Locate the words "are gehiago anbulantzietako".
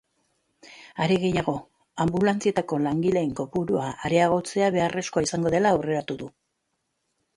1.05-2.79